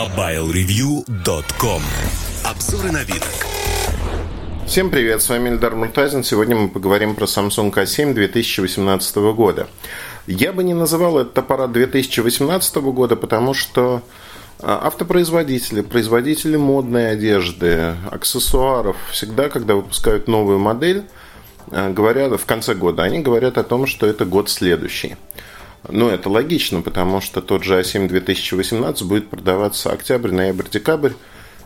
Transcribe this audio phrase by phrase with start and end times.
[0.00, 1.82] MobileReview.com
[2.42, 3.22] Обзоры вид.
[4.66, 6.24] Всем привет, с вами Эльдар Муртазин.
[6.24, 9.68] Сегодня мы поговорим про Samsung A7 2018 года.
[10.26, 14.00] Я бы не называл этот аппарат 2018 года, потому что
[14.60, 21.04] а, автопроизводители, производители модной одежды, аксессуаров, всегда, когда выпускают новую модель,
[21.70, 25.16] а, говорят в конце года, они говорят о том, что это год следующий.
[25.88, 31.12] Ну, это логично, потому что тот же А7 2018 будет продаваться октябрь, ноябрь, декабрь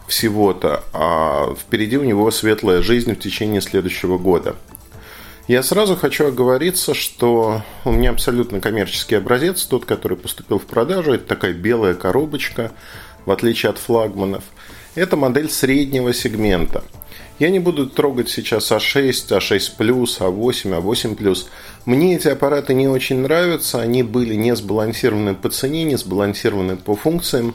[0.07, 4.55] всего-то, а впереди у него светлая жизнь в течение следующего года.
[5.49, 11.13] Я сразу хочу оговориться, что у меня абсолютно коммерческий образец, тот, который поступил в продажу,
[11.13, 12.73] это такая белая коробочка,
[13.27, 14.45] в отличие от флагманов.
[14.95, 16.85] Это модель среднего сегмента–
[17.39, 21.39] я не буду трогать сейчас А6, А6+, А8, А8+.
[21.85, 23.81] Мне эти аппараты не очень нравятся.
[23.81, 27.55] Они были не сбалансированы по цене, не сбалансированы по функциям.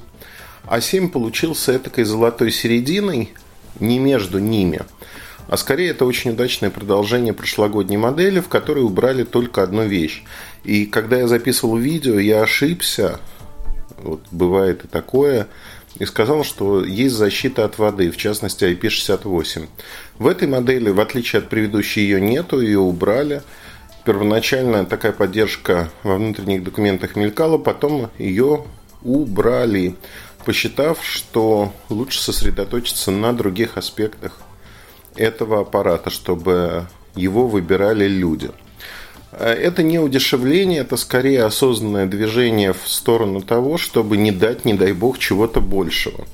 [0.65, 3.31] А7 получился этакой золотой серединой,
[3.79, 4.81] не между ними.
[5.47, 10.23] А скорее это очень удачное продолжение прошлогодней модели, в которой убрали только одну вещь.
[10.63, 13.19] И когда я записывал видео, я ошибся.
[13.97, 15.47] Вот бывает и такое
[15.97, 19.67] и сказал, что есть защита от воды, в частности IP68.
[20.17, 23.41] В этой модели, в отличие от предыдущей, ее нету, ее убрали.
[24.05, 28.65] Первоначально такая поддержка во внутренних документах мелькала, потом ее
[29.01, 29.95] убрали,
[30.45, 34.37] посчитав, что лучше сосредоточиться на других аспектах
[35.15, 38.51] этого аппарата, чтобы его выбирали люди–
[39.31, 44.91] это не удешевление, это скорее осознанное движение в сторону того, чтобы не дать, не дай
[44.93, 46.25] бог, чего-то большего,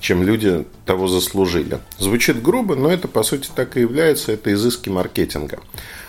[0.00, 1.78] чем люди того заслужили.
[1.98, 5.58] Звучит грубо, но это по сути так и является, это изыски маркетинга.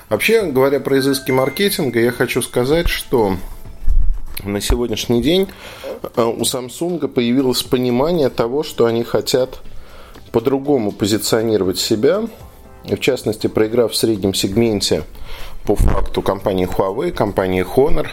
[0.09, 3.37] Вообще, говоря про изыски маркетинга, я хочу сказать, что
[4.43, 5.47] на сегодняшний день
[6.15, 9.61] э, у Samsung появилось понимание того, что они хотят
[10.31, 12.21] по-другому позиционировать себя,
[12.85, 15.03] в частности, проиграв в среднем сегменте–
[15.65, 18.09] по факту компании Huawei, компании Honor,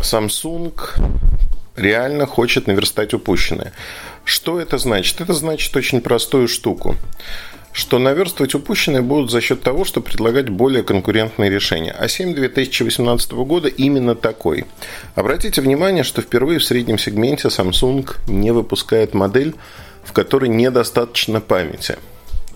[0.00, 0.74] Samsung
[1.76, 3.72] реально хочет наверстать упущенное.
[4.24, 5.20] Что это значит?
[5.20, 6.96] Это значит очень простую штуку
[7.76, 11.92] что наверстывать упущенное будут за счет того, что предлагать более конкурентные решения.
[11.92, 14.64] А 7 2018 года именно такой.
[15.14, 19.54] Обратите внимание, что впервые в среднем сегменте Samsung не выпускает модель,
[20.04, 21.98] в которой недостаточно памяти.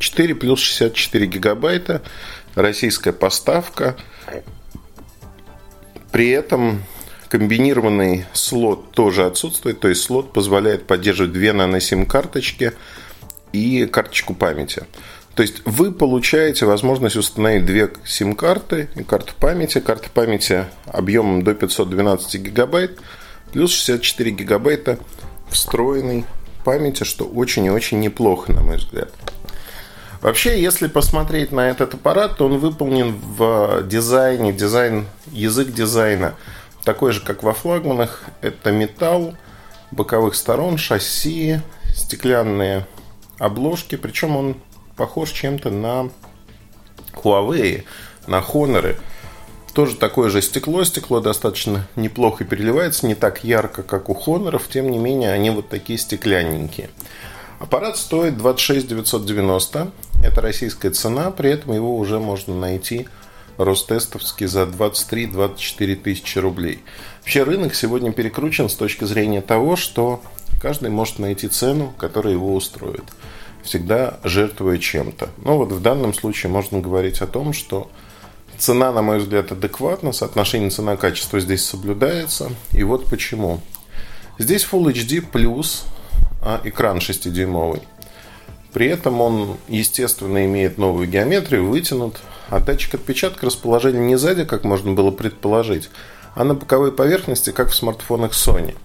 [0.01, 2.03] 4 плюс 64 гигабайта
[2.55, 3.97] российская поставка.
[6.11, 6.83] При этом
[7.29, 12.73] комбинированный слот тоже отсутствует, то есть слот позволяет поддерживать две нано-сим-карточки
[13.53, 14.83] и карточку памяти.
[15.37, 19.79] То есть вы получаете возможность установить две сим-карты и карту памяти.
[19.79, 22.99] Карта памяти объемом до 512 гигабайт
[23.53, 24.99] плюс 64 гигабайта
[25.49, 26.25] встроенной
[26.65, 29.11] памяти, что очень и очень неплохо, на мой взгляд.
[30.21, 36.35] Вообще, если посмотреть на этот аппарат, то он выполнен в дизайне, дизайн, язык дизайна
[36.85, 38.25] такой же, как во флагманах.
[38.43, 39.35] Это металл
[39.91, 41.61] боковых сторон, шасси,
[41.95, 42.87] стеклянные
[43.39, 43.97] обложки.
[43.97, 44.57] Причем он
[44.97, 46.11] похож чем-то на
[47.15, 47.85] Huawei,
[48.27, 48.97] на Honor.
[49.73, 50.85] Тоже такое же стекло.
[50.85, 54.61] Стекло достаточно неплохо переливается, не так ярко, как у Honor.
[54.71, 56.91] Тем не менее, они вот такие стеклянненькие.
[57.59, 59.93] Аппарат стоит 26 990.
[60.23, 63.09] Это российская цена, при этом его уже можно найти
[63.57, 66.83] Ростестовский за 23-24 тысячи рублей.
[67.21, 70.23] Вообще рынок сегодня перекручен с точки зрения того, что
[70.61, 73.05] каждый может найти цену, которая его устроит,
[73.63, 75.31] всегда жертвуя чем-то.
[75.45, 77.91] Но вот в данном случае можно говорить о том, что
[78.59, 82.51] цена, на мой взгляд, адекватна, соотношение цена-качество здесь соблюдается.
[82.73, 83.61] И вот почему.
[84.39, 85.67] Здесь Full HD+,
[86.43, 87.83] а экран 6-дюймовый.
[88.73, 94.65] При этом он, естественно, имеет новую геометрию, вытянут, а датчик отпечатка расположен не сзади, как
[94.65, 95.91] можно было предположить,
[96.35, 98.77] а на боковой поверхности, как в смартфонах Sony.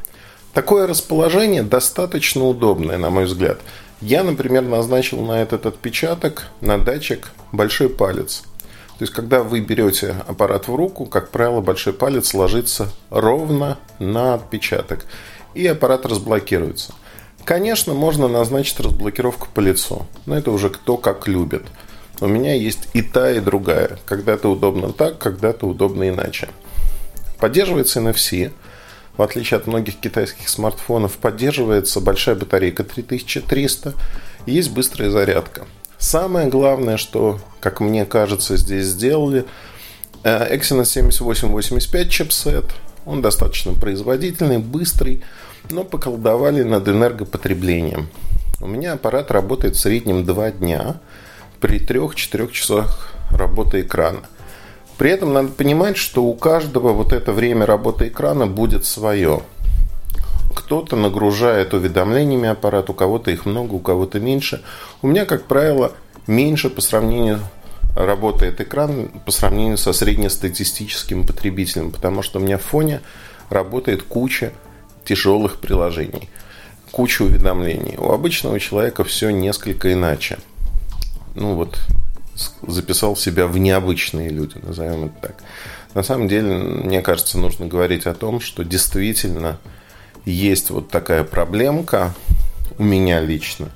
[0.54, 3.60] Такое расположение достаточно удобное, на мой взгляд.
[4.02, 8.44] Я, например, назначил на этот отпечаток, на датчик, большой палец.
[8.98, 14.36] То есть, когда вы берете аппарат в руку, как правило, большой палец ложится ровно на
[14.36, 15.06] отпечаток,
[15.54, 16.94] и аппарат разблокируется–
[17.46, 21.64] Конечно, можно назначить разблокировку по лицу, но это уже кто как любит.
[22.20, 24.00] У меня есть и та, и другая.
[24.06, 26.50] Когда-то удобно так, когда-то удобно иначе.
[27.40, 28.52] Поддерживается NFC.
[29.16, 33.94] В отличие от многих китайских смартфонов, поддерживается большая батарейка 3300.
[34.48, 35.66] Есть быстрая зарядка.
[36.00, 39.46] Самое главное, что, как мне кажется, здесь сделали,
[40.24, 42.66] э, Exynos 7885 чипсет,
[43.06, 45.24] Он достаточно производительный, быстрый,
[45.70, 48.10] но поколдовали над энергопотреблением.
[48.62, 50.98] У меня аппарат работает в среднем 2 дня
[51.60, 54.22] при 3-4 часах работы экрана.
[54.98, 59.42] При этом надо понимать, что у каждого вот это время работы экрана будет свое.
[60.56, 64.64] Кто-то нагружает уведомлениями аппарат, у кого-то их много, у кого-то меньше.
[65.02, 65.92] У меня, как правило,
[66.28, 67.40] меньше по сравнению
[67.96, 73.02] работает экран по сравнению со среднестатистическим потребителем, потому что у меня в фоне
[73.50, 74.52] работает куча
[75.06, 76.30] тяжелых приложений,
[76.92, 77.96] куча уведомлений.
[77.98, 80.38] У обычного человека все несколько иначе.
[81.36, 81.80] Ну вот,
[82.68, 85.36] записал себя в необычные люди, назовем это так.
[85.94, 89.58] На самом деле, мне кажется, нужно говорить о том, что действительно
[90.26, 92.14] есть вот такая проблемка
[92.78, 93.70] у меня лично.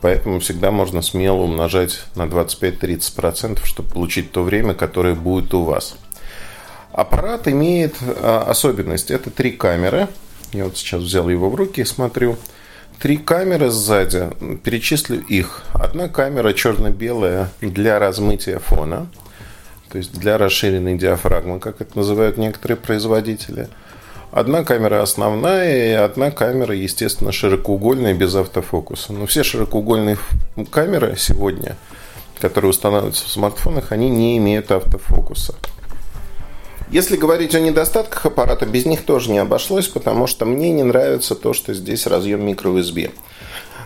[0.00, 5.96] Поэтому всегда можно смело умножать на 25-30%, чтобы получить то время, которое будет у вас.
[6.92, 9.10] Аппарат имеет а, особенность.
[9.10, 10.08] Это три камеры.
[10.52, 12.36] Я вот сейчас взял его в руки и смотрю.
[12.98, 14.28] Три камеры сзади,
[14.62, 15.62] перечислю их.
[15.72, 19.06] Одна камера черно-белая для размытия фона,
[19.90, 23.68] то есть для расширенной диафрагмы, как это называют некоторые производители.
[24.32, 29.12] Одна камера основная и одна камера, естественно, широкоугольная без автофокуса.
[29.12, 30.18] Но все широкоугольные
[30.70, 31.76] камеры сегодня,
[32.40, 35.54] которые устанавливаются в смартфонах, они не имеют автофокуса.
[36.92, 41.36] Если говорить о недостатках аппарата, без них тоже не обошлось, потому что мне не нравится
[41.36, 43.12] то, что здесь разъем microUSB.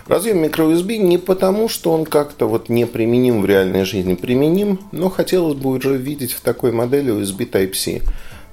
[0.07, 5.11] Разъем microUSB не потому, что он как-то вот не применим в реальной жизни, применим, но
[5.11, 8.01] хотелось бы уже видеть в такой модели USB Type-C.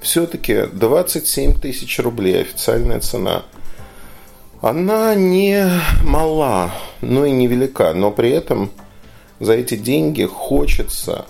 [0.03, 3.45] Все-таки 27 тысяч рублей официальная цена.
[4.61, 5.67] Она не
[6.05, 8.71] мала, но и не велика, но при этом
[9.41, 11.25] за эти деньги хочется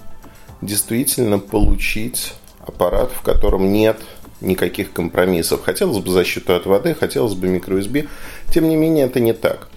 [0.61, 2.35] действительно получить
[2.67, 3.99] аппарат, в котором нет
[4.41, 5.63] никаких компромиссов.
[5.63, 8.09] Хотелось бы защиту от воды, хотелось бы microUSB.
[8.53, 9.69] Тем не менее, это не так.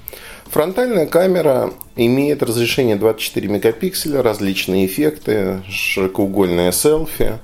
[0.46, 7.40] Фронтальная камера имеет разрешение 24 мегапикселя, различные эффекты, широкоугольное селфи,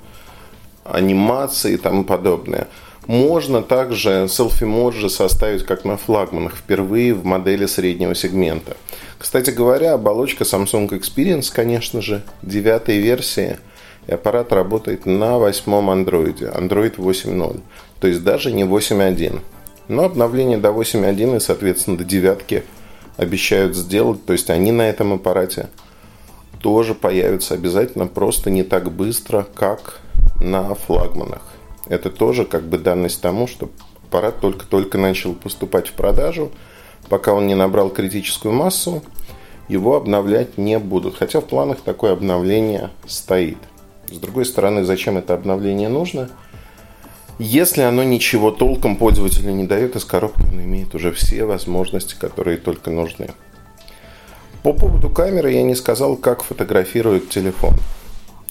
[0.84, 2.68] анимации и тому подобное.
[3.08, 8.78] Можно также селфи-моджи составить как на флагманах, впервые в модели среднего сегмента.
[9.18, 13.58] Кстати говоря, оболочка Samsung Experience, конечно же, девятой версии–
[14.12, 17.62] и аппарат работает на восьмом андроиде, Android 8.0,
[18.02, 19.40] то есть даже не 8.1.
[19.88, 22.66] Но обновление до 8.1 и, соответственно, до девятки
[23.16, 25.70] обещают сделать, то есть они на этом аппарате
[26.60, 30.02] тоже появятся обязательно, просто не так быстро, как
[30.42, 31.44] на флагманах.
[31.88, 33.70] Это тоже как бы данность тому, что
[34.04, 36.52] аппарат только-только начал поступать в продажу,
[37.08, 39.04] пока он не набрал критическую массу,
[39.70, 41.16] его обновлять не будут.
[41.16, 43.58] Хотя в планах такое обновление стоит.
[44.12, 46.30] С другой стороны, зачем это обновление нужно?
[47.40, 52.58] Если оно ничего толком пользователю не дает, из коробки он имеет уже все возможности, которые
[52.58, 53.30] только нужны.
[54.64, 57.76] По поводу камеры я не сказал, как фотографирует телефон.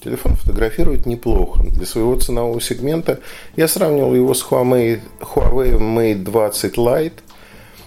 [0.03, 1.63] Телефон фотографирует неплохо.
[1.63, 3.19] Для своего ценового сегмента
[3.55, 7.19] я сравнивал его с Huawei, Huawei Mate 20 Lite,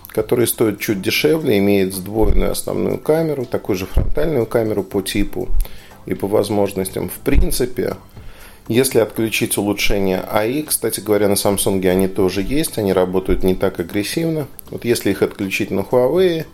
[0.09, 5.49] который стоит чуть дешевле, имеет сдвоенную основную камеру, такую же фронтальную камеру по типу
[6.07, 7.09] и по возможностям.
[7.09, 7.97] В принципе,
[8.69, 13.79] если отключить улучшение АИ, кстати говоря, на Samsung они тоже есть, они работают не так
[13.81, 14.47] агрессивно.
[14.71, 16.47] Вот если их отключить на Huawei,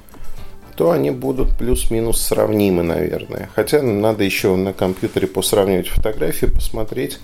[0.76, 3.50] то они будут плюс-минус сравнимы, наверное.
[3.54, 7.20] Хотя надо еще на компьютере посравнивать фотографии, посмотреть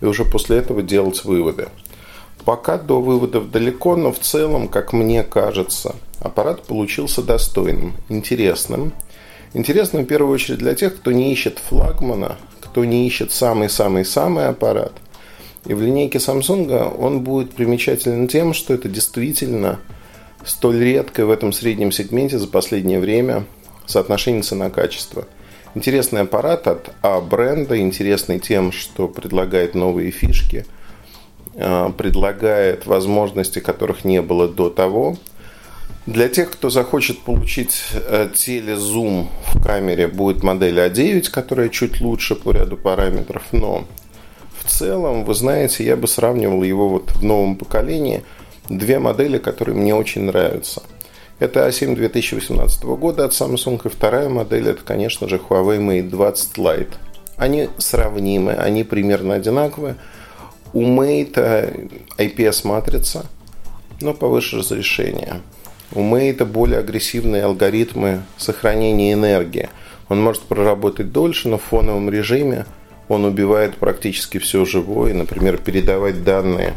[0.00, 1.68] и уже после этого делать выводы.
[2.44, 8.92] Пока до выводов далеко, но в целом, как мне кажется, аппарат получился достойным, интересным–
[9.56, 14.92] Интересно, в первую очередь, для тех, кто не ищет флагмана, кто не ищет самый-самый-самый аппарат.
[15.64, 19.80] И в линейке Samsung он будет примечателен тем, что это действительно
[20.44, 23.46] столь редкое в этом среднем сегменте за последнее время
[23.86, 25.26] соотношение цена-качество.
[25.74, 30.66] Интересный аппарат от А-бренда, интересный тем, что предлагает новые фишки,
[31.54, 35.16] а, предлагает возможности, которых не было до того–
[36.06, 42.36] для тех, кто захочет получить э, телезум в камере, будет модель А9, которая чуть лучше
[42.36, 43.84] по ряду параметров, но
[44.60, 48.22] в целом, вы знаете, я бы сравнивал его вот в новом поколении.
[48.68, 50.82] Две модели, которые мне очень нравятся.
[51.38, 56.56] Это A7 2018 года от Samsung, и вторая модель это, конечно же, Huawei Mate 20
[56.56, 56.94] Lite.
[57.36, 59.96] Они сравнимы, они примерно одинаковые.
[60.72, 63.26] У Mate IPS-матрица,
[64.00, 65.42] но повыше разрешения.
[65.92, 69.68] У Мейта более агрессивные алгоритмы сохранения энергии.
[70.08, 72.66] Он может проработать дольше, но в фоновом режиме
[73.08, 76.74] он убивает практически все живое, например, передавать данные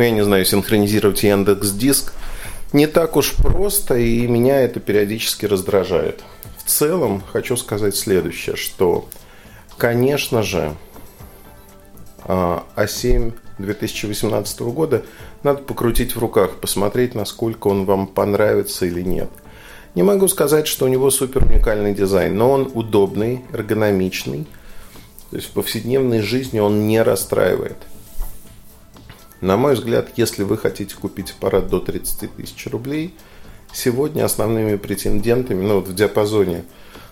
[0.00, 2.14] ну, я не знаю, синхронизировать Яндекс Диск,
[2.72, 6.22] не так уж просто, и меня это периодически раздражает.
[6.56, 9.08] В целом, хочу сказать следующее, что,
[9.76, 10.74] конечно же,
[12.24, 15.04] А7 2018 года
[15.42, 19.30] надо покрутить в руках, посмотреть, насколько он вам понравится или нет.
[19.94, 24.46] Не могу сказать, что у него супер уникальный дизайн, но он удобный, эргономичный.
[25.30, 27.76] То есть в повседневной жизни он не расстраивает.
[29.40, 33.14] На мой взгляд, если вы хотите купить аппарат до 30 тысяч рублей,
[33.72, 36.64] сегодня основными претендентами, ну вот в диапазоне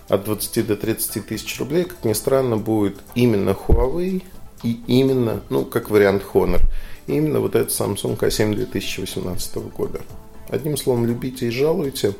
[0.07, 4.23] от 20 до 30 тысяч рублей, как ни странно, будет именно Huawei
[4.63, 6.61] и именно, ну, как вариант Honor,
[7.07, 10.01] именно вот этот Samsung A7 2018 года.
[10.49, 12.13] Одним словом, любите и жалуйте.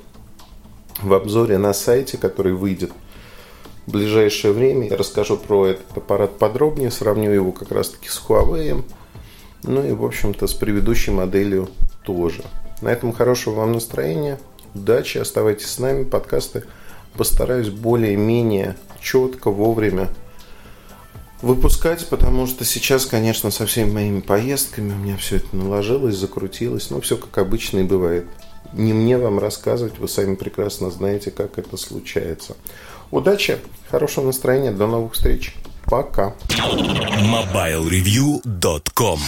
[1.02, 2.92] В обзоре на сайте, который выйдет
[3.86, 8.84] в ближайшее время, я расскажу про этот аппарат подробнее, сравню его как раз-таки с Huawei,
[9.64, 11.70] ну и, в общем-то, с предыдущей моделью
[12.04, 12.44] тоже.
[12.82, 14.40] На этом хорошего вам настроения,
[14.76, 16.64] удачи, оставайтесь с нами, подкасты
[17.18, 20.10] постараюсь более-менее четко, вовремя
[21.42, 26.90] выпускать, потому что сейчас, конечно, со всеми моими поездками у меня все это наложилось, закрутилось,
[26.90, 28.28] но все как обычно и бывает.
[28.74, 32.56] Не мне вам рассказывать, вы сами прекрасно знаете, как это случается.
[33.12, 33.58] Удачи,
[33.90, 35.56] хорошего настроения, до новых встреч.
[35.86, 36.36] Пока.
[36.50, 39.20] MobileReview.com